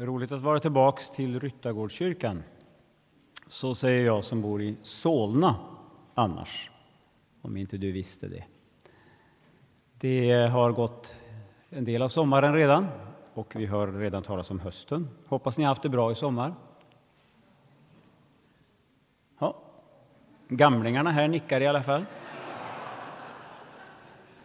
[0.00, 2.42] Roligt att vara tillbaks till Ryttargårdskyrkan.
[3.46, 5.56] Så säger jag som bor i Solna
[6.14, 6.70] annars,
[7.42, 8.44] om inte du visste det.
[10.00, 11.14] Det har gått
[11.70, 12.86] en del av sommaren redan
[13.34, 15.08] och vi hör redan talas om hösten.
[15.26, 16.54] Hoppas ni har haft det bra i sommar.
[19.38, 19.62] Ja.
[20.48, 22.04] Gamlingarna här nickar i alla fall.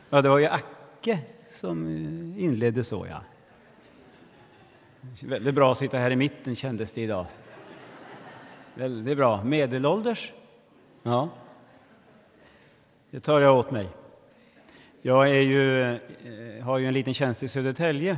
[0.10, 1.88] Ja, det var ju Acke som
[2.38, 3.22] inledde så, ja.
[5.24, 7.26] Väldigt bra att sitta här i mitten kändes det idag.
[8.76, 9.44] Väldigt bra.
[9.44, 10.34] Medelålders?
[11.04, 11.30] Ja.
[13.10, 13.88] Det tar jag åt mig.
[15.02, 18.18] Jag är ju, eh, har ju en liten tjänst i Södertälje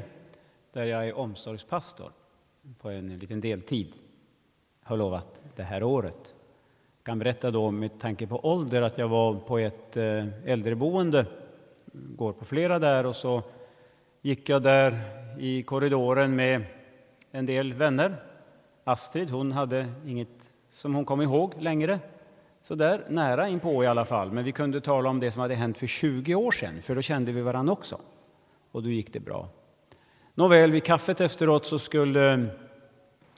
[0.73, 2.11] där jag är omsorgspastor
[2.81, 3.93] på en liten deltid.
[4.83, 6.35] Har lovat det här året.
[6.97, 11.25] Jag kan berätta då med tanke på ålder att jag var på ett eh, äldreboende,
[11.93, 13.43] går på flera där och så
[14.21, 14.99] gick jag där
[15.39, 16.63] i korridoren med
[17.35, 18.15] en del vänner.
[18.83, 21.99] Astrid hon hade inget som hon kom ihåg längre,
[22.61, 24.31] så där nära inpå i alla fall.
[24.31, 27.01] Men vi kunde tala om det som hade hänt för 20 år sedan, för då
[27.01, 27.99] kände vi varandra också.
[28.71, 29.49] Och då gick det bra.
[30.33, 32.39] Nåväl, vid kaffet efteråt så skulle eh,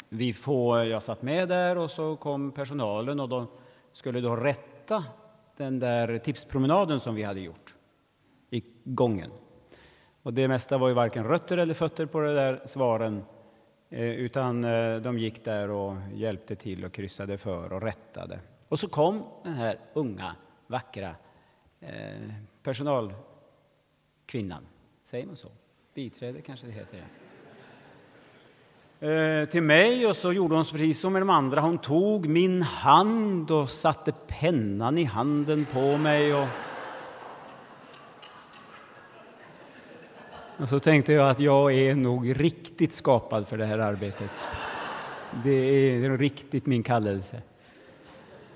[0.09, 3.47] vi få, jag satt med där och så kom personalen och de
[3.93, 5.03] skulle då rätta
[5.57, 7.75] den där tipspromenaden som vi hade gjort
[8.49, 9.31] i gången.
[10.23, 13.23] Och det mesta var ju varken rötter eller fötter på de där svaren
[13.89, 18.39] Eh, utan eh, de gick där och hjälpte till och kryssade för och rättade.
[18.67, 20.35] Och så kom den här unga,
[20.67, 21.15] vackra
[21.79, 22.31] eh,
[22.63, 24.67] personalkvinnan.
[25.05, 25.47] Säger man så?
[25.93, 27.03] Biträde kanske det heter.
[29.45, 31.61] Till mig och så gjorde hon precis som med de andra.
[31.61, 36.33] Hon tog min hand och satte pennan i handen på mig.
[36.33, 36.47] Och
[40.59, 44.29] Och så tänkte jag att jag är nog riktigt skapad för det här arbetet.
[45.43, 47.41] Det är, det är riktigt min kallelse.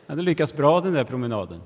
[0.06, 1.62] Jag hade lyckats bra den där promenaden.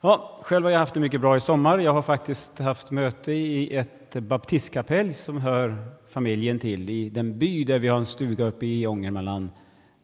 [0.00, 1.78] Ja, själv har jag haft det mycket bra i sommar.
[1.78, 5.76] Jag har faktiskt haft möte i ett baptistkapell som hör
[6.08, 6.90] familjen till.
[6.90, 9.48] I den by där vi har en stuga uppe i Ångermanland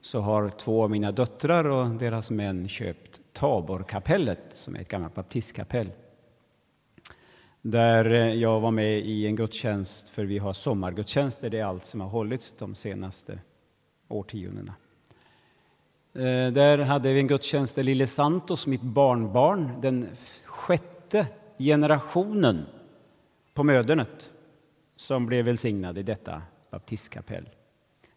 [0.00, 5.14] så har två av mina döttrar och deras män köpt Taborkapellet som är ett gammalt
[5.14, 5.90] baptistkapell
[7.64, 11.84] där eh, jag var med i en gudstjänst, för vi har sommargudstjänster, det är allt
[11.84, 13.38] som har hållits de senaste
[14.08, 14.74] årtiondena.
[16.12, 20.08] Eh, där hade vi en gudstjänst där lille Santos, mitt barnbarn, den
[20.44, 21.26] sjätte
[21.58, 22.66] generationen
[23.54, 24.30] på mödernet,
[24.96, 27.48] som blev välsignad i detta baptistkapell.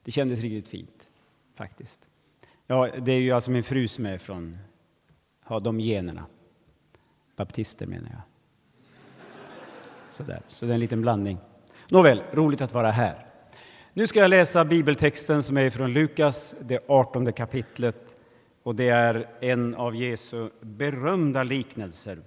[0.04, 1.10] Det kändes riktigt fint,
[1.56, 2.10] faktiskt.
[2.66, 4.58] Ja, det är ju alltså min fru som är från,
[5.44, 6.26] har de generna.
[7.36, 8.22] Baptister menar jag.
[10.18, 10.42] Sådär.
[10.48, 11.38] Så det är en liten blandning.
[11.90, 13.26] Nåväl, roligt att vara här.
[13.94, 18.16] Nu ska jag läsa bibeltexten som är från Lukas, det 18 kapitlet.
[18.64, 22.22] Och det är en av Jesu berömda liknelser.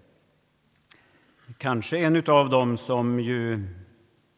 [1.58, 3.64] Kanske en av dem som ju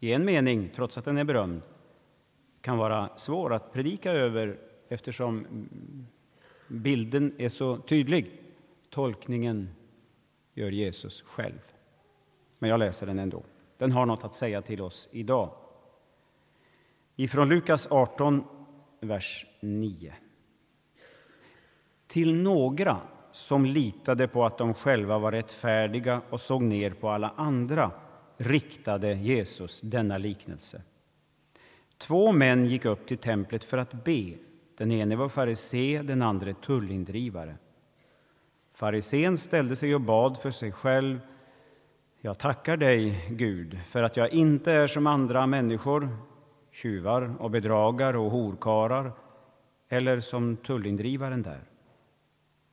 [0.00, 1.62] i en mening, trots att den är berömd,
[2.60, 4.58] kan vara svår att predika över
[4.88, 5.46] eftersom
[6.68, 8.30] bilden är så tydlig.
[8.90, 9.68] Tolkningen
[10.54, 11.71] gör Jesus själv
[12.62, 13.42] men jag läser den ändå.
[13.78, 15.50] Den har något att säga till oss idag.
[17.16, 18.44] Ifrån Lukas 18,
[19.00, 20.14] vers 9.
[22.06, 22.96] Till några
[23.32, 27.90] som litade på att de själva var rättfärdiga och såg ner på alla andra
[28.36, 30.82] riktade Jesus denna liknelse.
[31.98, 34.34] Två män gick upp till templet för att be.
[34.76, 37.56] Den ene var farisé, den andra tullindrivare.
[38.72, 41.20] Farisén ställde sig och bad för sig själv
[42.24, 46.08] jag tackar dig, Gud, för att jag inte är som andra människor,
[46.72, 49.12] tjuvar och bedragare och horkarar,
[49.88, 51.60] eller som tullindrivaren där.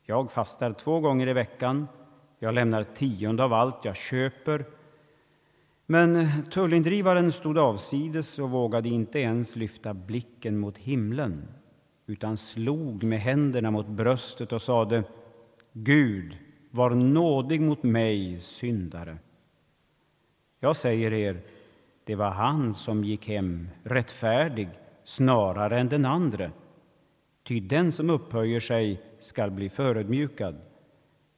[0.04, 1.88] Jag fastar två gånger i veckan,
[2.40, 4.66] jag lämnar tionde av allt jag köper.
[5.86, 11.48] Men tullindrivaren stod avsides och vågade inte ens lyfta blicken mot himlen
[12.06, 15.04] utan slog med händerna mot bröstet och sade
[15.74, 16.38] Gud,
[16.72, 19.18] var nådig mot mig, syndare.
[20.60, 21.42] Jag säger er,
[22.04, 24.70] det var han som gick hem rättfärdig
[25.04, 26.52] snarare än den andre.
[27.44, 30.62] Ty den som upphöjer sig skall bli förödmjukad,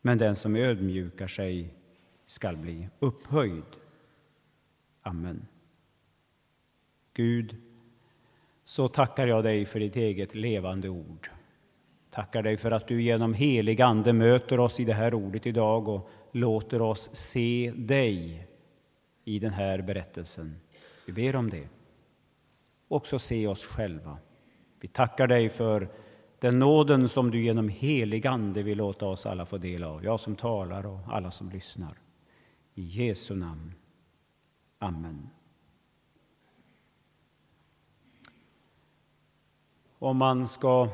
[0.01, 1.73] men den som ödmjukar sig
[2.25, 3.63] skall bli upphöjd.
[5.01, 5.47] Amen.
[7.13, 7.56] Gud,
[8.65, 11.29] så tackar jag dig för ditt eget levande ord.
[12.09, 15.88] Tackar dig för att du genom helig Ande möter oss i det här ordet idag
[15.88, 18.47] och låter oss se dig
[19.23, 20.56] i den här berättelsen.
[21.06, 21.68] Vi ber om det.
[22.88, 24.18] och också se oss själva.
[24.79, 25.89] Vi tackar dig för
[26.39, 30.19] den nåden som du genom helig Ande vill låta oss alla få del av, jag
[30.19, 31.97] som talar och alla som lyssnar.
[32.73, 33.73] I Jesu namn.
[34.79, 35.29] Amen.
[40.00, 40.89] Om man ska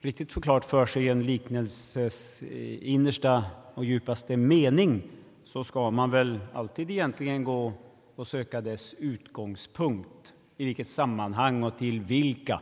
[0.00, 5.02] riktigt få klart för sig en liknelses eh, innersta och djupaste mening
[5.50, 7.72] så ska man väl alltid egentligen gå
[8.16, 12.60] och söka dess utgångspunkt, i vilket sammanhang och till vilka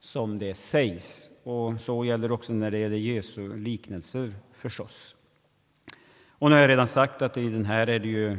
[0.00, 1.30] som det sägs.
[1.42, 5.16] Och så gäller också när det gäller Jesu liknelser förstås.
[6.28, 8.38] Och nu har jag redan sagt att i den här är det ju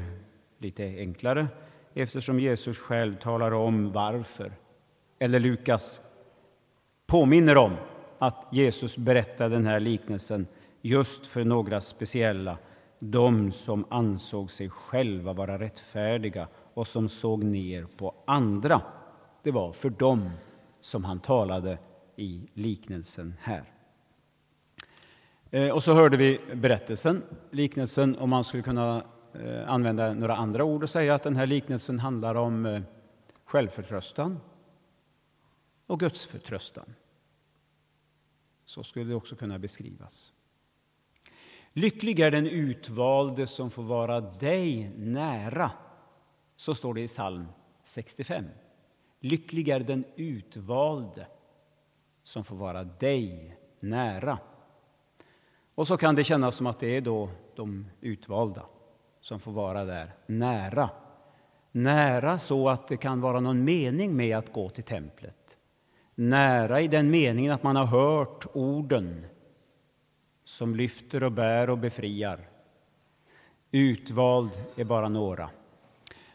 [0.57, 1.47] lite enklare
[1.93, 4.51] eftersom Jesus själv talar om varför.
[5.19, 6.01] Eller Lukas
[7.07, 7.75] påminner om
[8.19, 10.47] att Jesus berättade den här liknelsen
[10.81, 12.57] just för några speciella,
[13.03, 18.81] de som ansåg sig själva vara rättfärdiga och som såg ner på andra.
[19.43, 20.29] Det var för dem
[20.81, 21.77] som han talade
[22.15, 23.63] i liknelsen här.
[25.49, 29.03] Eh, och så hörde vi berättelsen, liknelsen, om man skulle kunna
[29.33, 32.81] eh, använda några andra ord och säga att den här liknelsen handlar om eh,
[33.45, 34.39] självförtröstan
[35.87, 36.93] och gudsförtröstan.
[38.65, 40.33] Så skulle det också kunna beskrivas.
[41.73, 45.71] Lycklig är den utvalde som får vara dig nära.
[46.55, 47.47] Så står det i psalm
[47.83, 48.45] 65.
[49.19, 51.27] Lycklig är den utvalde
[52.23, 54.37] som får vara dig nära.
[55.75, 58.65] Och så kan det kännas som att det är då de utvalda
[59.21, 60.89] som får vara där nära.
[61.71, 65.57] Nära så att det kan vara någon mening med att gå till templet.
[66.15, 69.25] Nära i den meningen att man har hört orden
[70.51, 72.49] som lyfter och bär och befriar.
[73.71, 75.49] Utvald är bara några.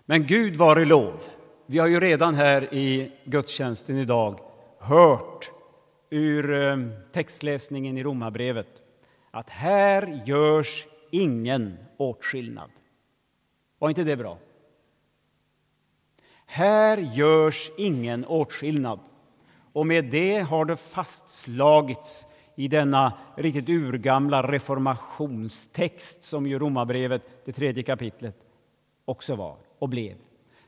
[0.04, 1.20] Men Gud var i lov.
[1.66, 4.40] Vi har ju redan här i gudstjänsten idag
[4.78, 5.50] hört
[6.10, 6.76] ur eh,
[7.12, 8.82] textläsningen i Romarbrevet
[9.30, 12.70] att här görs ingen åtskillnad.
[13.78, 14.38] Var inte det bra?
[16.46, 19.00] Här görs ingen åtskillnad.
[19.72, 22.26] Och med det har det fastslagits
[22.58, 28.36] i denna riktigt urgamla reformationstext som ju Romarbrevet, det tredje kapitlet,
[29.04, 30.16] också var och blev.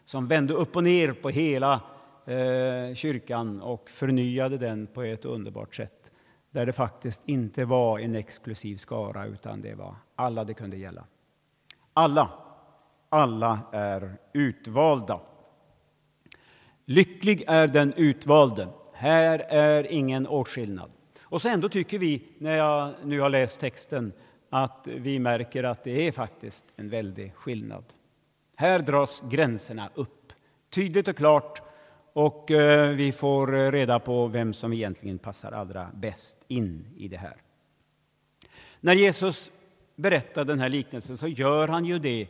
[0.05, 1.81] Som vände upp och ner på hela
[2.27, 6.13] eh, kyrkan och förnyade den på ett underbart sätt.
[6.51, 11.05] Där det faktiskt inte var en exklusiv skara, utan det var alla det kunde gälla.
[11.93, 12.31] Alla,
[13.09, 15.21] alla är utvalda.
[16.85, 18.69] Lycklig är den utvalde.
[18.93, 20.91] Här är ingen åtskillnad.
[21.31, 24.13] Och så ändå tycker vi, när jag nu har läst texten,
[24.51, 27.85] att vi märker att det är faktiskt en väldig skillnad.
[28.57, 30.33] Här dras gränserna upp,
[30.71, 31.63] tydligt och klart,
[32.13, 37.17] och eh, vi får reda på vem som egentligen passar allra bäst in i det
[37.17, 37.37] här.
[38.81, 39.53] När Jesus
[39.97, 42.23] berättar den här liknelsen så gör han ju det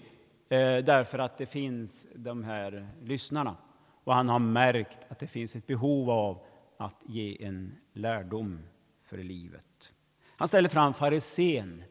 [0.48, 3.56] eh, därför att det finns de här lyssnarna.
[4.04, 6.38] Och han har märkt att det finns ett behov av
[6.76, 8.62] att ge en lärdom
[9.08, 9.92] för livet.
[10.36, 11.84] Han ställer fram farisén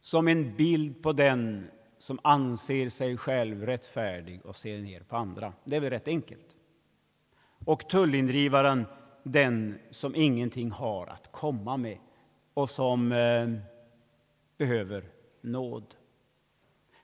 [0.00, 5.52] som en bild på den som anser sig själv rättfärdig och ser ner på andra.
[5.64, 6.56] Det är väl rätt enkelt.
[7.64, 8.86] Och tullindrivaren,
[9.22, 11.98] den som ingenting har att komma med
[12.54, 13.48] och som eh,
[14.58, 15.04] behöver
[15.40, 15.94] nåd.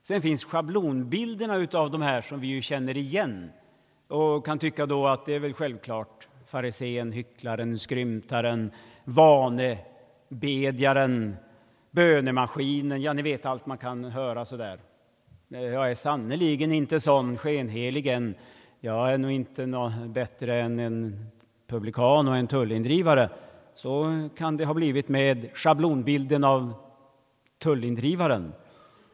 [0.02, 3.50] Sen finns schablonbilderna av de här som vi ju känner igen
[4.08, 8.70] och kan tycka då att det är väl självklart farisén, hycklaren, skrymtaren,
[9.04, 11.36] vanebedjaren,
[11.90, 14.78] bönemaskinen, ja, ni vet allt man kan höra så där.
[15.50, 18.34] Eh, jag är sannerligen inte sån skenhelig än.
[18.80, 21.26] Jag är nog inte något bättre än en
[21.66, 23.30] publikan och en tullindrivare.
[23.74, 26.72] Så kan det ha blivit med schablonbilden av
[27.58, 28.52] tullindrivaren.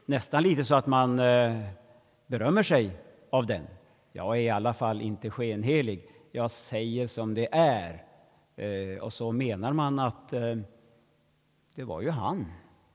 [0.06, 1.60] Nästan lite så att man eh,
[2.26, 2.90] berömmer sig
[3.30, 3.66] av den.
[4.12, 6.11] Jag är i alla fall inte skenhelig.
[6.34, 8.04] Jag säger som det är.
[8.56, 10.56] Eh, och så menar man att eh,
[11.74, 12.46] det var ju han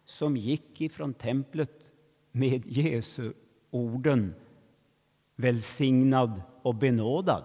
[0.05, 1.91] som gick ifrån templet
[2.31, 3.33] med Jesu
[3.71, 4.35] orden
[5.35, 7.43] välsignad och benådad.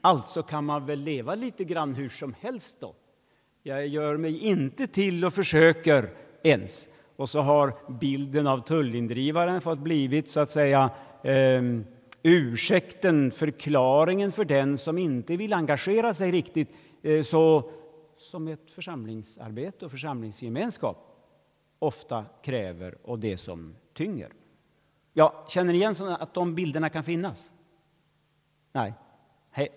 [0.00, 2.94] Alltså kan man väl leva lite grann hur som helst då.
[3.62, 6.10] Jag gör mig inte till och försöker
[6.42, 6.88] ens.
[7.16, 10.90] Och så har bilden av tullindrivaren fått blivit så att säga
[11.22, 11.62] eh,
[12.22, 16.68] ursäkten, förklaringen för den som inte vill engagera sig riktigt
[17.02, 17.70] eh, så
[18.16, 21.04] som ett församlingsarbete och församlingsgemenskap
[21.78, 24.32] ofta kräver och det som tynger.
[25.12, 27.52] Ja, känner ni igen att de bilderna kan finnas?
[28.72, 28.94] Nej,
[29.50, 29.68] Hej.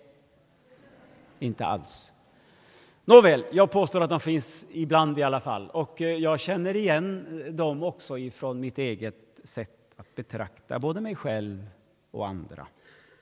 [1.38, 2.12] Inte alls.
[3.04, 5.70] Nåväl, jag påstår att de finns ibland i alla fall.
[5.70, 11.00] Och eh, jag känner igen eh, dem också ifrån mitt eget sätt att betrakta både
[11.00, 11.66] mig själv
[12.12, 12.66] och andra.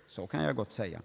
[0.06, 1.02] Så kan jag gott säga.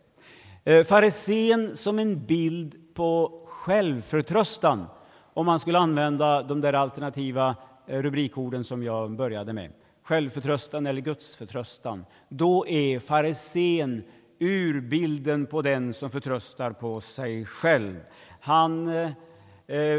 [0.64, 4.86] Eh, farisén som en bild på självförtröstan
[5.34, 7.56] om man skulle använda de där alternativa
[7.88, 9.72] eh, rubrikorden som jag började med.
[10.04, 12.06] Självförtröstan eller gudsförtröstan.
[12.30, 14.04] Då är farisén
[14.40, 18.00] urbilden på den som förtröstar på sig själv.
[18.42, 19.10] Han eh,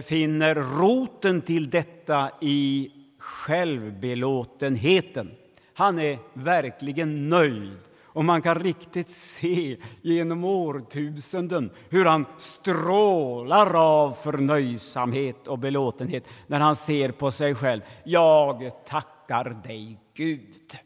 [0.05, 5.31] finner roten till detta i självbelåtenheten.
[5.79, 14.13] Han är verkligen nöjd och man kan riktigt se genom årtusenden hur han strålar av
[14.13, 17.81] förnöjsamhet och belåtenhet när han ser på sig själv.
[18.05, 20.79] Jag tackar dig, Gud,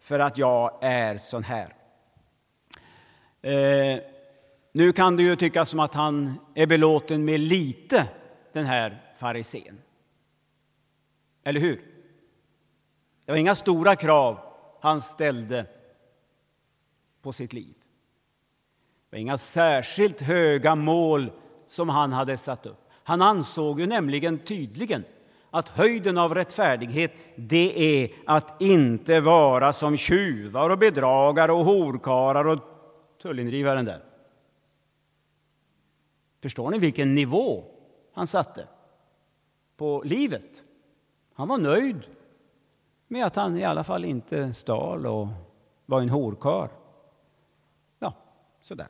[0.00, 1.74] för att jag är sån här.
[3.42, 4.00] Eh,
[4.72, 8.08] nu kan det ju tyckas som att han är belåten med lite,
[8.52, 9.78] den här farisén.
[11.44, 11.93] Eller hur?
[13.24, 14.38] Det var inga stora krav
[14.80, 15.66] han ställde
[17.22, 17.74] på sitt liv.
[19.10, 21.30] Det var inga särskilt höga mål
[21.66, 22.88] som han hade satt upp.
[22.90, 25.04] Han ansåg ju nämligen tydligen
[25.50, 32.44] att höjden av rättfärdighet det är att inte vara som tjuvar och bedragare och horkarar
[32.44, 32.58] och
[33.22, 34.04] tullindrivaren där.
[36.42, 37.64] Förstår ni vilken nivå
[38.12, 38.68] han satte
[39.76, 40.62] på livet?
[41.34, 42.06] Han var nöjd
[43.08, 45.28] med att han i alla fall inte stal och
[45.86, 46.70] var en horkar.
[47.98, 48.14] Ja,
[48.60, 48.88] sådär.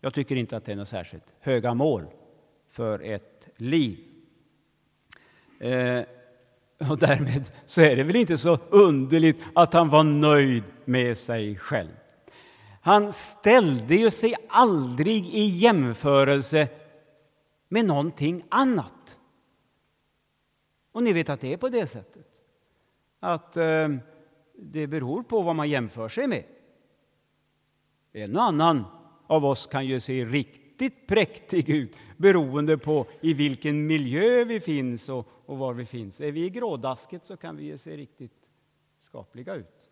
[0.00, 2.06] Jag tycker inte att det är något särskilt höga mål
[2.68, 3.98] för ett liv.
[5.60, 6.04] Eh,
[6.90, 11.56] och därmed så är det väl inte så underligt att han var nöjd med sig
[11.56, 11.90] själv.
[12.80, 16.68] Han ställde ju sig aldrig i jämförelse
[17.68, 19.18] med någonting annat.
[20.92, 22.31] Och ni vet att det är på det sättet.
[23.24, 23.88] Att eh,
[24.54, 26.44] det beror på vad man jämför sig med.
[28.12, 28.84] En och annan
[29.26, 35.08] av oss kan ju se riktigt präktig ut beroende på i vilken miljö vi finns
[35.08, 36.20] och, och var vi finns.
[36.20, 38.32] Är vi i grådasket så kan vi ju se riktigt
[39.00, 39.90] skapliga ut.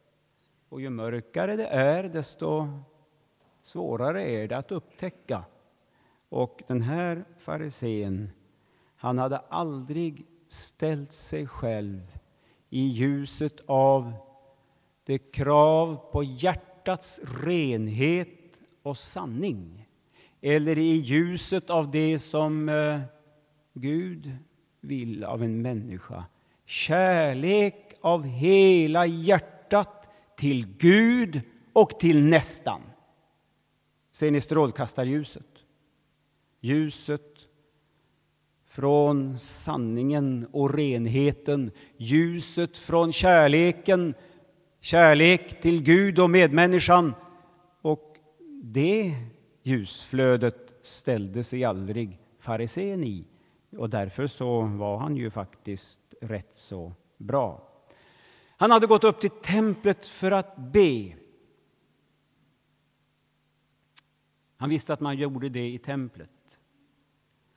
[0.68, 2.68] Och ju mörkare det är, desto
[3.62, 5.44] svårare är det att upptäcka.
[6.28, 8.30] Och den här farisén,
[8.96, 12.19] han hade aldrig ställt sig själv
[12.70, 14.12] i ljuset av
[15.04, 19.86] det krav på hjärtats renhet och sanning
[20.40, 23.00] eller i ljuset av det som eh,
[23.74, 24.36] Gud
[24.80, 26.24] vill av en människa.
[26.64, 31.40] Kärlek av hela hjärtat till Gud
[31.72, 32.80] och till nästan.
[34.12, 35.46] Ser ni strålkastarljuset?
[36.60, 37.29] Ljuset
[38.70, 44.14] från sanningen och renheten, ljuset från kärleken,
[44.80, 47.14] kärlek till Gud och medmänniskan.
[47.82, 48.16] Och
[48.62, 49.14] det
[49.62, 53.26] ljusflödet ställde sig aldrig farisén i
[53.76, 57.68] och därför så var han ju faktiskt rätt så bra.
[58.56, 61.14] Han hade gått upp till templet för att be.
[64.56, 66.30] Han visste att man gjorde det i templet.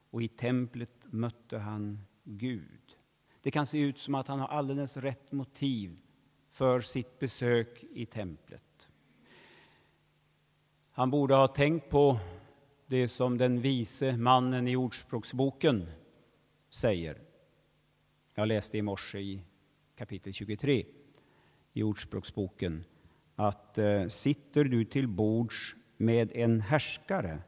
[0.09, 2.97] Och i templet mötte han Gud.
[3.41, 6.01] Det kan se ut som att han har alldeles rätt motiv
[6.49, 8.89] för sitt besök i templet.
[10.91, 12.19] Han borde ha tänkt på
[12.87, 15.89] det som den vise mannen i Ordspråksboken
[16.69, 17.21] säger.
[18.33, 19.43] Jag läste i morse i
[19.95, 20.85] kapitel 23
[21.73, 22.85] i Ordspråksboken
[23.35, 27.41] att eh, sitter du till bords med en härskare,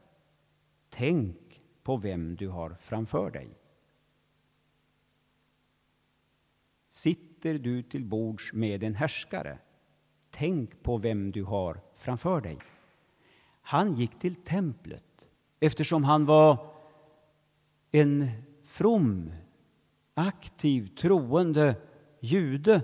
[0.90, 1.45] tänk
[1.86, 3.48] på vem du har framför dig.
[6.88, 9.58] Sitter du till bords med en härskare,
[10.30, 12.58] tänk på vem du har framför dig.
[13.62, 16.72] Han gick till templet eftersom han var
[17.90, 18.30] en
[18.64, 19.32] from,
[20.14, 21.74] aktiv, troende
[22.20, 22.82] jude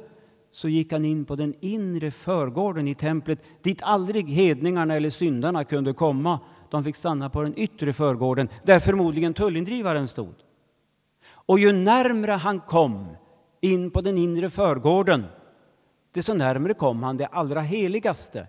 [0.51, 5.65] så gick han in på den inre förgården i templet dit aldrig hedningarna eller syndarna
[5.65, 6.41] kunde komma
[6.73, 10.35] de fick stanna på den yttre förgården där förmodligen tullindrivaren stod.
[11.25, 13.17] Och ju närmre han kom
[13.61, 15.25] in på den inre förgården
[16.13, 18.47] desto närmre kom han det allra heligaste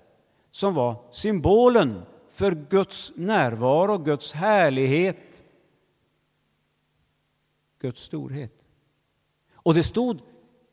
[0.52, 5.44] som var symbolen för Guds närvaro, Guds härlighet,
[7.80, 8.66] Guds storhet.
[9.54, 10.22] Och det stod,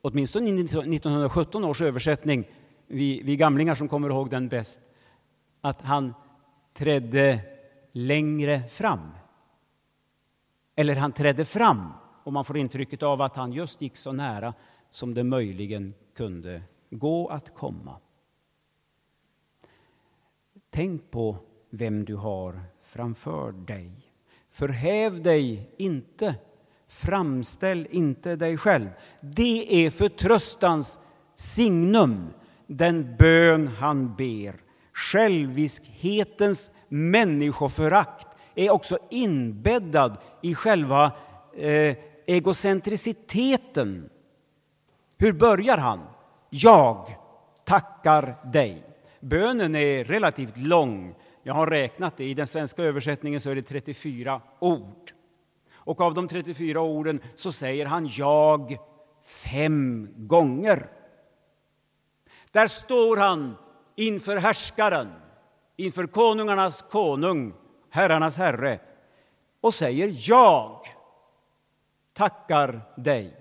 [0.03, 2.45] åtminstone i 1917 års översättning,
[2.87, 4.81] vi, vi gamlingar som kommer ihåg den bäst,
[5.61, 6.15] att han
[6.73, 7.41] trädde
[7.93, 9.11] längre fram.
[10.77, 11.93] Eller han trädde fram
[12.25, 14.55] och man får intrycket av att han just gick så nära
[14.91, 17.97] som det möjligen kunde gå att komma.
[20.71, 21.37] Tänk på
[21.71, 23.91] vem du har framför dig.
[24.51, 26.35] Förhäv dig inte,
[26.89, 28.89] framställ inte dig själv.
[29.21, 31.01] Det är förtröstans
[31.35, 32.31] signum,
[32.67, 34.70] den bön han ber.
[35.01, 41.13] Själviskhetens människoförakt är också inbäddad i själva
[41.57, 44.11] eh, egocentriciteten.
[45.19, 46.01] Hur börjar han?
[46.51, 47.15] Jag
[47.65, 48.85] tackar dig.
[49.21, 51.15] Bönen är relativt lång.
[51.43, 52.25] Jag har räknat det.
[52.25, 55.13] I den svenska översättningen så är det 34 ord.
[55.73, 58.77] Och av de 34 orden så säger han jag
[59.25, 60.87] fem gånger.
[62.53, 63.57] Där står han
[64.01, 65.09] inför härskaren,
[65.77, 67.55] inför konungarnas konung,
[67.91, 68.81] herrarnas herre
[69.61, 70.87] och säger jag
[72.13, 73.37] tackar dig.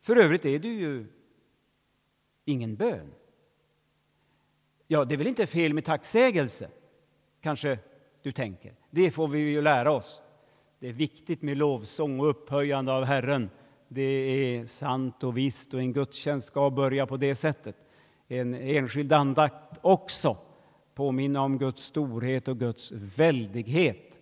[0.00, 1.06] För övrigt är det ju
[2.44, 3.12] ingen bön.
[4.86, 6.70] Ja, det är väl inte fel med tacksägelse,
[7.40, 7.78] kanske
[8.22, 8.74] du tänker.
[8.90, 10.22] Det får vi ju lära oss.
[10.78, 13.50] Det är viktigt med lovsång och upphöjande av Herren.
[13.88, 17.76] Det är sant och visst och en gudstjänst ska börja på det sättet.
[18.28, 20.36] En enskild andakt också
[20.94, 24.20] påminna om Guds storhet och Guds väldighet.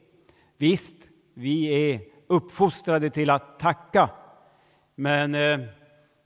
[0.57, 0.97] Visst,
[1.35, 4.11] vi är uppfostrade till att tacka.
[4.95, 5.61] Men eh,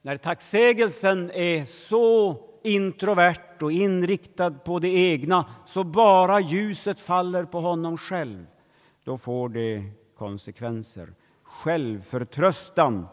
[0.02, 7.60] när tacksägelsen är så introvert och inriktad på det egna så bara ljuset faller på
[7.60, 8.46] honom själv,
[9.04, 9.82] då får det
[10.16, 11.12] konsekvenser.
[11.42, 13.08] Självförtröstan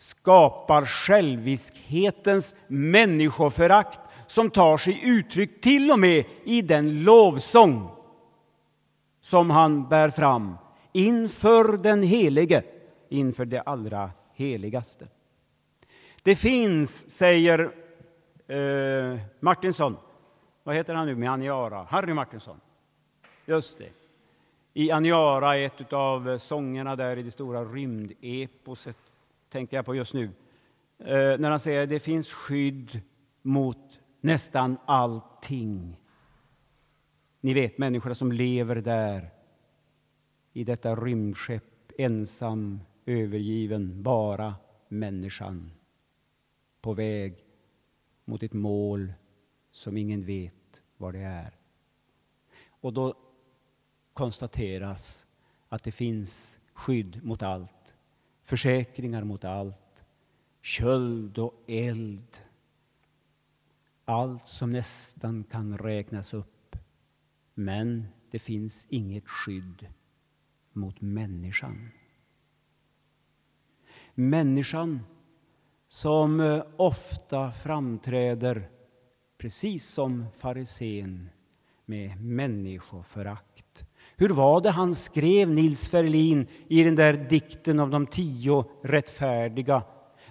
[0.00, 7.90] skapar själviskhetens människoförakt som tar sig uttryck till och med i den lovsång
[9.20, 10.56] som han bär fram
[10.92, 12.62] inför den helige,
[13.08, 15.08] inför det allra heligaste.
[16.22, 17.70] Det finns, säger
[18.46, 19.96] eh, Martinsson,
[20.62, 21.86] vad heter han nu med Aniara?
[21.90, 22.60] Harry Martinsson.
[23.46, 23.90] Just det.
[24.74, 28.96] I Aniara, ett av sångerna där i det stora rymdeposet,
[29.50, 30.24] tänker jag på just nu,
[30.98, 33.00] eh, när han säger att det finns skydd
[33.42, 35.96] mot nästan allting.
[37.40, 39.30] Ni vet, människorna som lever där
[40.52, 44.54] i detta rymdskepp, ensam, övergiven, bara
[44.88, 45.72] människan
[46.80, 47.44] på väg
[48.24, 49.12] mot ett mål
[49.70, 51.56] som ingen vet vad det är.
[52.68, 53.14] Och då
[54.12, 55.26] konstateras
[55.68, 57.79] att det finns skydd mot allt,
[58.50, 60.04] försäkringar mot allt,
[60.62, 62.38] köld och eld.
[64.04, 66.76] Allt som nästan kan räknas upp.
[67.54, 69.88] Men det finns inget skydd
[70.72, 71.90] mot människan.
[74.14, 75.00] Människan
[75.86, 78.70] som eh, ofta framträder
[79.38, 81.30] precis som farisén
[81.84, 83.89] med människoförakt.
[84.20, 89.82] Hur var det han skrev, Nils Ferlin, i den där dikten om de tio rättfärdiga?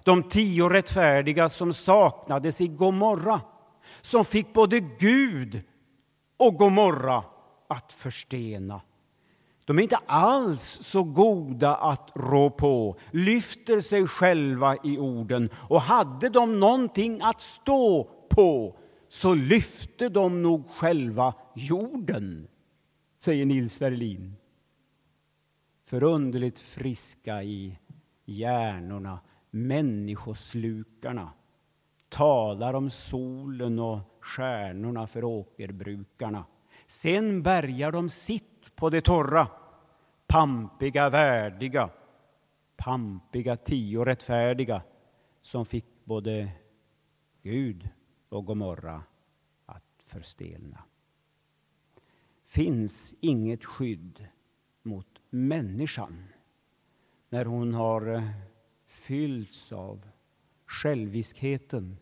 [0.04, 3.42] De tio rättfärdiga som saknades i Gomorra,
[4.02, 5.62] som fick både Gud
[6.38, 7.24] och Gomorra
[7.70, 8.82] att förstena.
[9.66, 15.82] De är inte alls så goda att rå på, lyfter sig själva i orden och
[15.82, 18.76] hade de någonting att stå på
[19.10, 22.48] så lyfte de nog själva jorden,
[23.20, 24.36] säger Nils Ferlin.
[25.84, 27.80] Förunderligt friska i
[28.26, 31.34] hjärnorna, människoslukarna
[32.10, 36.46] talar om solen och stjärnorna för åkerbrukarna.
[36.88, 39.48] Sen bärgar de sitt på det torra
[40.28, 41.90] pampiga värdiga,
[42.76, 44.82] pampiga tio rättfärdiga
[45.42, 46.52] som fick både
[47.42, 47.90] Gud
[48.30, 49.04] och Gomorra
[49.66, 50.84] att förstelna.
[52.50, 54.26] Finns inget skydd
[54.84, 56.24] mot människan
[57.30, 58.24] när hon har eh,
[58.88, 60.02] fyllts av
[60.66, 61.98] själviskheten,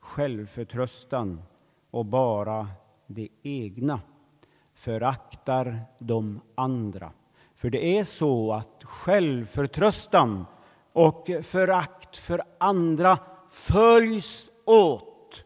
[0.00, 1.42] självförtröstan
[1.90, 2.68] och bara
[3.06, 4.00] det egna,
[4.74, 7.12] föraktar de andra
[7.58, 10.46] för det är så att självförtröstan
[10.92, 13.18] och förakt för andra
[13.50, 15.44] följs åt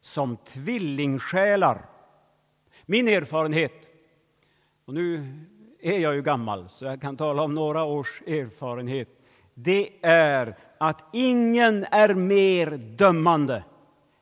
[0.00, 1.97] som tvillingsjälar.
[2.90, 3.90] Min erfarenhet,
[4.84, 5.26] och nu
[5.80, 9.08] är jag ju gammal så jag kan tala om några års erfarenhet,
[9.54, 13.64] det är att ingen är mer dömande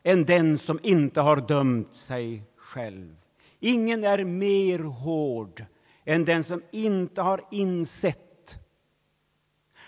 [0.03, 3.17] än den som inte har dömt sig själv.
[3.61, 5.65] Ingen är mer hård
[6.05, 8.59] än den som inte har insett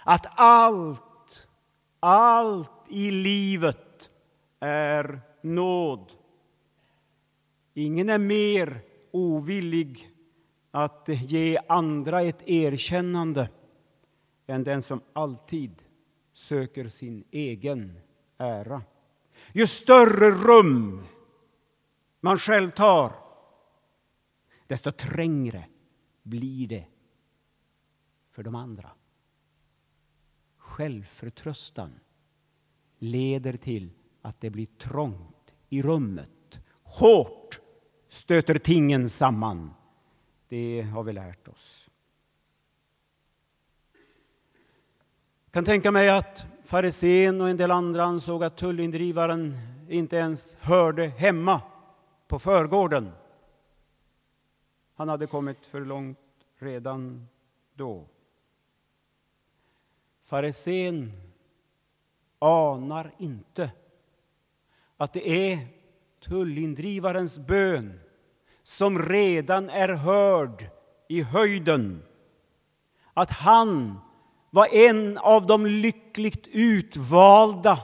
[0.04, 1.46] att allt,
[2.00, 4.10] allt i livet
[4.60, 6.17] är nåd.
[7.78, 10.10] Ingen är mer ovillig
[10.70, 13.50] att ge andra ett erkännande
[14.46, 15.82] än den som alltid
[16.32, 18.00] söker sin egen
[18.38, 18.82] ära.
[19.52, 21.04] Ju större rum
[22.20, 23.12] man själv tar,
[24.66, 25.64] desto trängre
[26.22, 26.86] blir det
[28.30, 28.90] för de andra.
[30.56, 32.00] Självförtröstan
[32.98, 33.90] leder till
[34.22, 36.60] att det blir trångt i rummet.
[36.82, 37.60] Hårt
[38.08, 39.74] stöter tingen samman.
[40.48, 41.90] Det har vi lärt oss.
[45.44, 50.56] Jag kan tänka mig att farisén och en del andra ansåg att tullindrivaren inte ens
[50.56, 51.60] hörde hemma
[52.28, 53.12] på förgården.
[54.94, 56.18] Han hade kommit för långt
[56.58, 57.28] redan
[57.74, 58.06] då.
[60.24, 61.12] Farisén
[62.38, 63.70] anar inte
[64.96, 65.77] att det är
[66.20, 68.00] tullindrivarens bön
[68.62, 70.64] som redan är hörd
[71.08, 72.02] i höjden.
[73.14, 74.00] Att han
[74.50, 77.78] var en av de lyckligt utvalda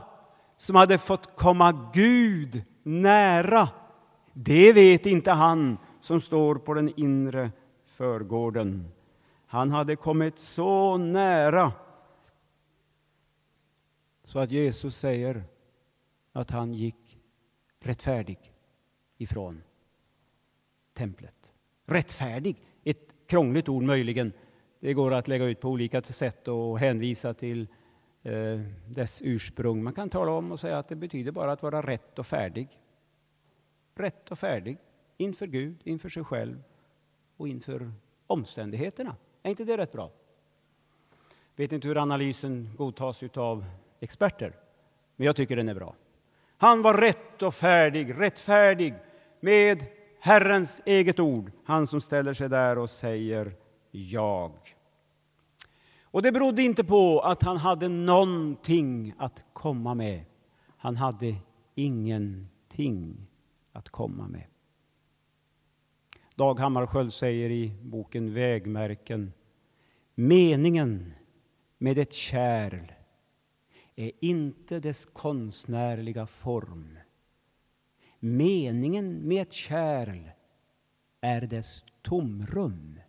[0.57, 3.69] som hade fått komma Gud nära.
[4.33, 7.51] Det vet inte han som står på den inre
[7.87, 8.89] förgården.
[9.47, 11.73] Han hade kommit så nära
[14.25, 15.45] så att Jesus säger
[16.33, 17.04] att han gick
[17.87, 18.39] rättfärdig
[19.17, 19.63] ifrån
[20.93, 21.55] templet.
[21.87, 24.33] Rättfärdig, ett krångligt ord möjligen.
[24.81, 27.69] Det går att lägga ut på olika sätt och hänvisa till
[28.23, 29.83] eh, dess ursprung.
[29.83, 32.69] Man kan tala om och säga att det betyder bara att vara rätt och färdig.
[33.95, 34.79] Rätt och färdig
[35.17, 36.63] inför Gud, inför sig själv
[37.37, 37.93] och inför
[38.27, 39.17] omständigheterna.
[39.43, 40.11] Är inte det rätt bra?
[41.57, 43.65] vet inte hur analysen godtas av
[44.01, 44.57] experter,
[45.17, 45.95] men jag tycker den är bra.
[46.65, 48.95] Han var rätt och färdig, rättfärdig
[49.41, 49.85] med
[50.21, 53.53] Herrens eget ord, han som ställer sig där och säger
[53.91, 54.53] jag.
[56.03, 60.25] Och det berodde inte på att han hade någonting att komma med.
[60.77, 61.35] Han hade
[61.75, 63.27] ingenting
[63.73, 64.47] att komma med.
[66.35, 69.33] Dag Hammarskjöld säger i boken Vägmärken
[70.15, 71.13] Meningen
[71.79, 72.94] med ett kärl
[73.97, 76.99] är inte dess konstnärliga form.
[78.19, 80.31] Meningen med ett kärl
[81.21, 83.01] är dess tomrum.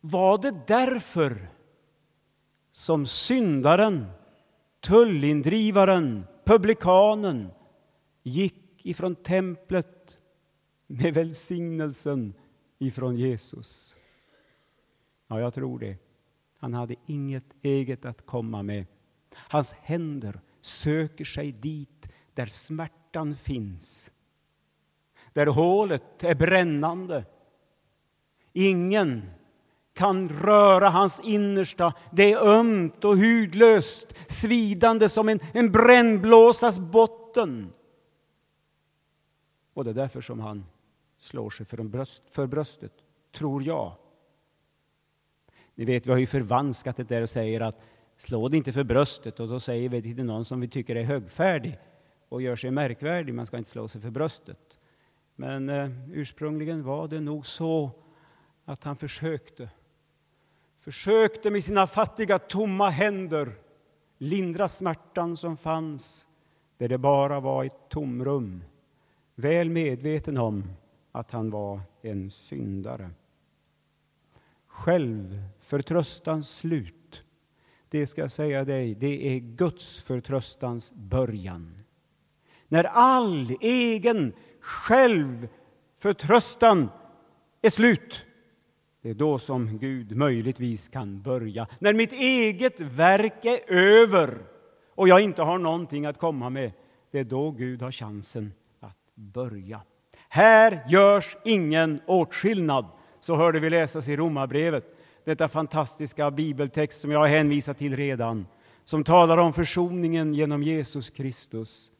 [0.00, 1.48] Var det därför
[2.70, 4.06] som syndaren,
[4.80, 7.48] tullindrivaren, publikanen
[8.22, 10.20] gick ifrån templet
[10.86, 12.34] med välsignelsen
[12.78, 13.96] ifrån Jesus?
[15.26, 16.05] Ja, jag tror det.
[16.58, 18.86] Han hade inget eget att komma med.
[19.34, 24.10] Hans händer söker sig dit där smärtan finns.
[25.32, 27.24] Där hålet är brännande.
[28.52, 29.30] Ingen
[29.94, 31.94] kan röra hans innersta.
[32.12, 37.72] Det är ömt och hudlöst, svidande som en, en brännblåsas botten.
[39.74, 40.64] Och det är därför som han
[41.18, 42.92] slår sig för, bröst, för bröstet,
[43.32, 43.96] tror jag.
[45.78, 47.80] Ni vet, vi har ju förvanskat det där och säger att
[48.16, 51.04] slå det inte för bröstet och då säger vi till någon som vi tycker är
[51.04, 51.78] högfärdig
[52.28, 54.78] och gör sig märkvärdig, man ska inte slå sig för bröstet.
[55.34, 57.90] Men eh, ursprungligen var det nog så
[58.64, 59.70] att han försökte
[60.78, 63.52] försökte med sina fattiga, tomma händer
[64.18, 66.28] lindra smärtan som fanns
[66.76, 68.64] där det bara var ett tomrum,
[69.34, 70.64] väl medveten om
[71.12, 73.10] att han var en syndare.
[74.76, 77.22] Självförtröstans slut,
[77.88, 81.82] det ska jag säga dig, det är Guds förtröstans början.
[82.68, 86.88] När all egen självförtröstan
[87.62, 88.24] är slut,
[89.02, 91.66] det är då som Gud möjligtvis kan börja.
[91.78, 94.38] När mitt eget verk är över
[94.94, 96.72] och jag inte har någonting att komma med,
[97.10, 99.80] det är då Gud har chansen att börja.
[100.28, 102.86] Här görs ingen åtskillnad,
[103.26, 104.84] så hörde vi läsas i Romarbrevet.
[105.24, 108.46] Detta fantastiska bibeltext som jag har hänvisat till redan,
[108.84, 111.90] som talar om försoningen genom Jesus Kristus.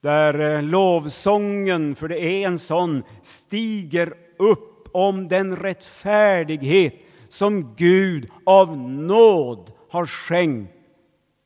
[0.00, 6.94] Där eh, lovsången, för det är en sån, stiger upp om den rättfärdighet
[7.28, 10.72] som Gud av nåd har skänkt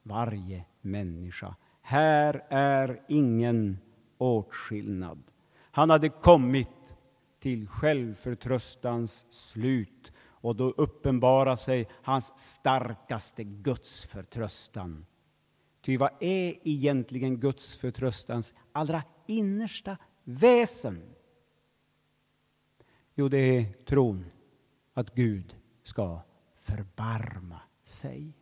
[0.02, 1.54] varje människa.
[1.82, 3.78] Här är ingen
[4.18, 5.22] åtskillnad.
[5.70, 6.68] Han hade kommit
[7.38, 15.06] till självförtröstans slut och då uppenbarar sig hans starkaste gudsförtröstan.
[15.80, 21.02] Ty vad är egentligen gudsförtröstans allra innersta väsen?
[23.14, 24.24] Jo, det är tron
[24.94, 26.20] att Gud ska
[26.56, 28.32] förbarma sig.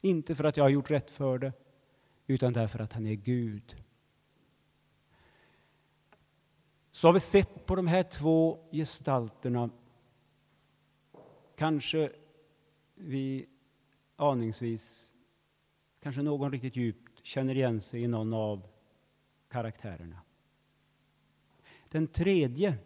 [0.00, 1.52] Inte för att jag har gjort rätt för det,
[2.26, 3.76] utan därför att han är Gud.
[6.94, 9.70] Så har vi sett på de här två gestalterna.
[11.56, 12.12] Kanske
[12.94, 13.46] vi
[14.16, 15.12] aningsvis,
[16.00, 18.66] kanske någon riktigt djupt känner igen sig i någon av
[19.48, 20.20] karaktärerna.
[21.88, 22.78] Den tredje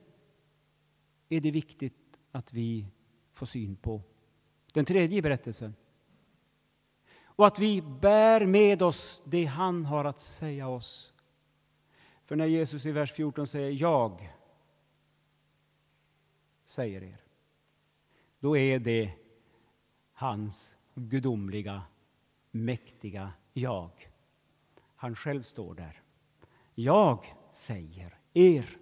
[1.29, 2.87] är det viktigt att vi
[3.33, 4.03] får syn på.
[4.73, 5.75] Den tredje berättelsen.
[7.23, 11.08] Och att vi bär med oss det han har att säga oss.
[12.29, 14.33] För när Jesus i vers 14 säger jag
[16.65, 17.21] säger er,
[18.41, 19.11] då är det
[20.13, 21.83] hans gudomliga,
[22.51, 23.91] mäktiga jag.
[24.97, 26.03] Han själv står där.
[26.75, 28.79] Jag säger er.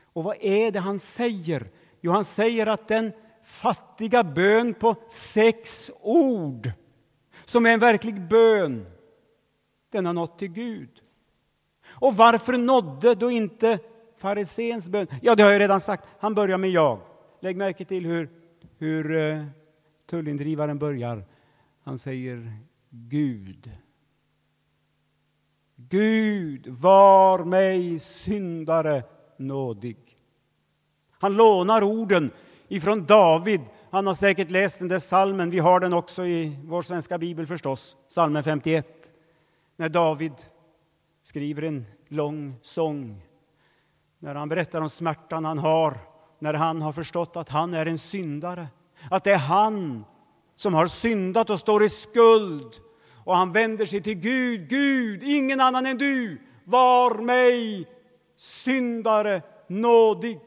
[0.00, 1.68] Och vad är det han säger?
[2.00, 3.12] Jo, han säger att den
[3.44, 6.70] fattiga bön på sex ord,
[7.44, 8.86] som är en verklig bön,
[9.90, 11.02] den har nått till Gud.
[11.88, 13.78] Och varför nådde då inte
[14.16, 15.06] farisens bön?
[15.22, 16.08] Ja, det har jag redan sagt.
[16.18, 17.00] Han börjar med jag.
[17.40, 18.30] Lägg märke till hur,
[18.78, 19.44] hur eh,
[20.06, 21.24] tullindrivaren börjar.
[21.84, 22.52] Han säger
[22.90, 23.70] Gud.
[25.76, 29.02] Gud, var mig syndare
[29.36, 29.96] nådig.
[31.18, 32.30] Han lånar orden
[32.68, 33.60] ifrån David.
[33.90, 35.50] Han har säkert läst den där salmen.
[35.50, 38.86] Vi har den också i vår svenska bibel förstås, salmen 51.
[39.76, 40.32] När David
[41.26, 43.26] skriver en lång sång.
[44.18, 45.98] När han berättar om smärtan han har,
[46.38, 48.68] när han har förstått att han är en syndare.
[49.10, 50.04] Att det är han
[50.54, 52.74] som har syndat och står i skuld.
[53.24, 54.68] Och han vänder sig till Gud.
[54.68, 57.88] Gud, ingen annan än du, var mig
[58.36, 60.40] syndare nådig.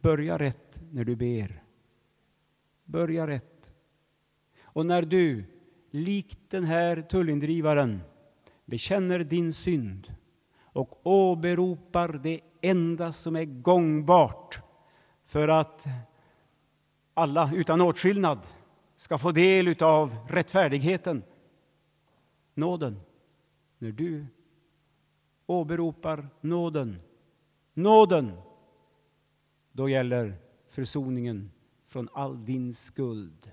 [0.00, 1.62] Börja rätt när du ber.
[2.84, 3.72] Börja rätt.
[4.62, 5.55] Och när du,
[5.96, 8.00] likt den här tullindrivaren,
[8.64, 10.14] bekänner din synd
[10.62, 14.58] och åberopar det enda som är gångbart
[15.24, 15.86] för att
[17.14, 18.38] alla utan åtskillnad
[18.96, 21.22] ska få del av rättfärdigheten,
[22.54, 23.00] nåden.
[23.78, 24.26] När du
[25.46, 27.00] åberopar nåden,
[27.74, 28.32] nåden
[29.72, 30.34] då gäller
[30.68, 31.50] försoningen
[31.86, 33.50] från all din skuld,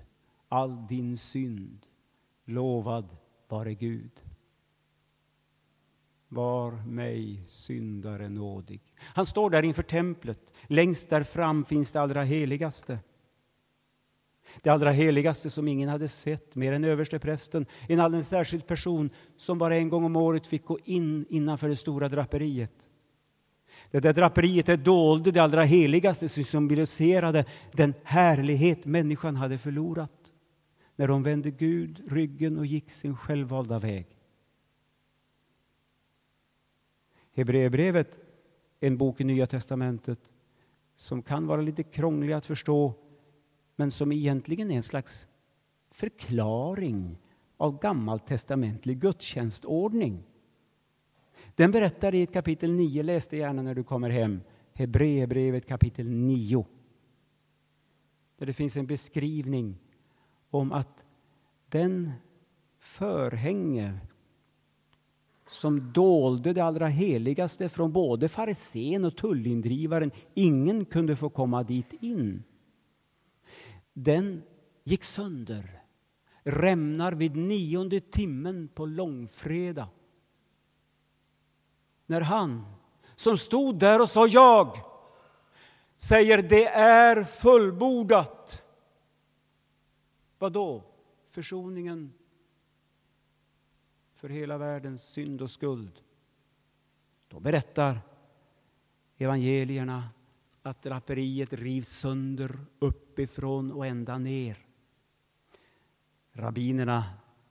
[0.48, 1.86] all din synd.
[2.44, 3.16] Lovad
[3.48, 4.10] vare Gud.
[6.28, 8.82] Var mig syndare nådig.
[9.00, 10.52] Han står där inför templet.
[10.66, 12.98] Längst där fram finns det allra heligaste.
[14.62, 17.66] Det allra heligaste som ingen hade sett, mer än översteprästen.
[17.88, 21.76] En alldeles särskild person som bara en gång om året fick gå in innanför det
[21.76, 22.90] stora draperiet.
[23.90, 30.23] Det där draperiet det dolde det allra heligaste som symboliserade den härlighet människan hade förlorat
[30.96, 34.06] när hon vände Gud ryggen och gick sin självvalda väg.
[37.32, 38.18] Hebreerbrevet,
[38.80, 40.30] en bok i Nya testamentet
[40.94, 42.94] som kan vara lite krånglig att förstå
[43.76, 45.28] men som egentligen är en slags
[45.90, 47.18] förklaring
[47.56, 50.22] av gammaltestamentlig gudstjänstordning.
[51.54, 54.40] Den berättar i ett kapitel 9, läs det gärna när du kommer hem,
[54.72, 56.66] Hebreerbrevet kapitel 9.
[58.36, 59.78] Där det finns en beskrivning
[60.54, 61.04] om att
[61.68, 62.12] den
[62.78, 63.98] förhänge
[65.46, 71.92] som dolde det allra heligaste från både farisén och tullindrivaren, ingen kunde få komma dit
[72.00, 72.44] in.
[73.92, 74.42] Den
[74.84, 75.82] gick sönder,
[76.42, 79.88] rämnar vid nionde timmen på långfredag
[82.06, 82.66] när han
[83.16, 84.78] som stod där och sa jag
[85.96, 88.63] säger det är fullbordat.
[90.44, 90.84] Vad då?
[91.26, 92.12] Försoningen
[94.14, 96.00] för hela världens synd och skuld.
[97.28, 98.00] Då berättar
[99.18, 100.08] evangelierna
[100.62, 104.58] att draperiet rivs sönder uppifrån och ända ner.
[106.32, 107.04] Rabbinerna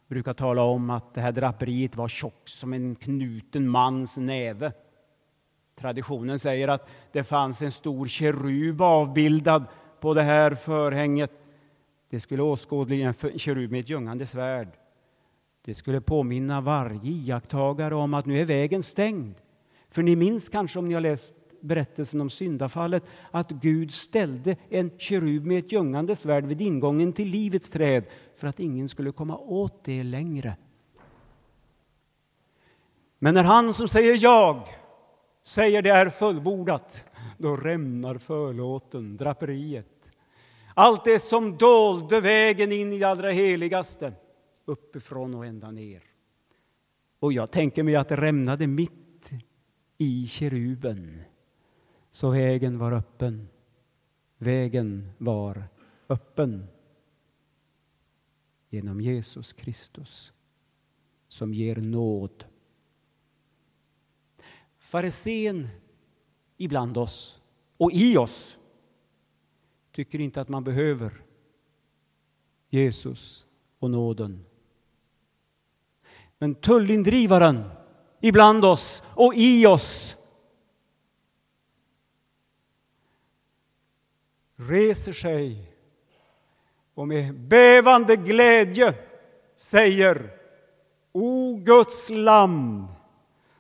[0.08, 4.74] brukar tala om att det här draperiet var tjockt som en knuten mans näve.
[5.76, 9.66] Traditionen säger att det fanns en stor kerub avbildad
[10.00, 11.43] på det här förhänget.
[12.14, 14.68] Det skulle åskådliggöra en kerub med ett ljungande svärd.
[15.66, 19.36] Det skulle påminna varje iakttagare om att nu är vägen stängd.
[19.90, 24.92] För ni minns kanske om ni har läst berättelsen om syndafallet att Gud ställde en
[24.98, 28.04] kerub med ett ljungande svärd vid ingången till livets träd
[28.36, 30.58] för att ingen skulle komma åt det längre.
[33.20, 34.68] Men när han som säger jag
[35.44, 37.06] säger det är fullbordat,
[37.38, 39.93] då rämnar förlåten, draperiet.
[40.76, 44.14] Allt det som dolde vägen in i det allra heligaste,
[44.66, 46.04] uppifrån och ända ner.
[47.20, 49.32] Och jag tänker mig att det rämnade mitt
[49.98, 51.22] i keruben.
[52.10, 53.50] Så vägen var öppen.
[54.38, 55.64] Vägen var
[56.10, 56.68] öppen
[58.70, 60.34] genom Jesus Kristus
[61.28, 62.46] som ger nåd.
[64.78, 65.68] Farisén
[66.58, 67.42] ibland oss
[67.78, 68.60] och i oss
[69.94, 71.22] tycker inte att man behöver
[72.70, 73.46] Jesus
[73.80, 74.46] och nåden.
[76.38, 77.64] Men tullindrivaren
[78.22, 80.18] ibland oss och i oss
[84.56, 85.72] reser sig
[86.94, 88.94] och med bävande glädje
[89.56, 90.40] säger
[91.12, 92.88] O Guds lamm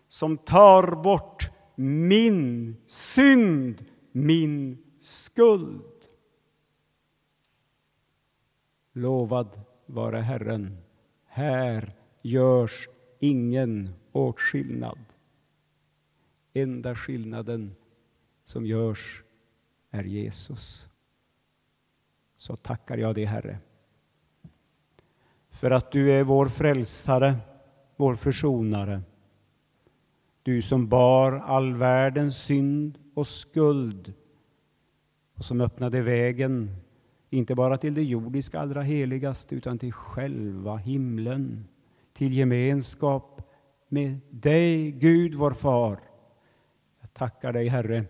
[0.08, 5.92] som tar bort min synd, min skuld.
[8.93, 10.77] Lovad vare Herren.
[11.25, 14.99] Här görs ingen åtskillnad.
[16.53, 17.75] Enda skillnaden
[18.43, 19.23] som görs
[19.91, 20.88] är Jesus.
[22.36, 23.58] Så tackar jag dig, Herre,
[25.49, 27.36] för att du är vår frälsare,
[27.95, 29.01] vår försonare.
[30.43, 34.13] Du som bar all världens synd och skuld
[35.34, 36.75] och som öppnade vägen,
[37.34, 41.67] inte bara till det jordiska allra heligaste, utan till själva himlen,
[42.13, 43.41] till gemenskap
[43.88, 46.00] med dig, Gud, vår far.
[47.02, 48.06] Jag tackar dig, Herre,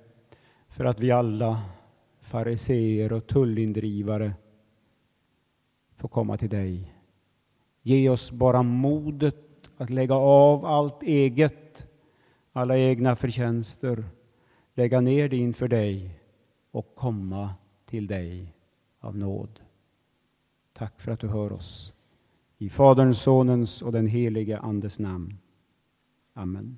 [0.67, 1.61] för att vi alla,
[2.21, 4.33] fariseer och tullindrivare,
[5.95, 6.93] får komma till dig.
[7.81, 11.87] Ge oss bara modet att lägga av allt eget,
[12.51, 14.03] alla egna förtjänster,
[14.73, 16.19] lägga ner det inför dig
[16.71, 17.53] och komma
[17.85, 18.52] till dig
[19.03, 19.59] av nåd.
[20.73, 21.93] Tack för att du hör oss.
[22.57, 25.37] I Faderns, Sonens och den helige Andes namn.
[26.33, 26.77] Amen.